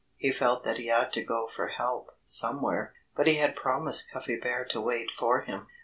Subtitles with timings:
[0.15, 2.95] He felt that he ought to go for help, somewhere.
[3.15, 5.67] But he had promised Cuffy Bear to wait for him.